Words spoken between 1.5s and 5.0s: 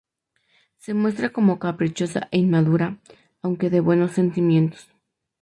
caprichosa e inmadura, aunque de buenos sentimientos.